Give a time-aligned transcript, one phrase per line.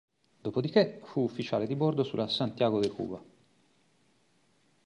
[0.41, 3.23] Dopodiché fu ufficiale di bordo sulla "Santiago de Cuba".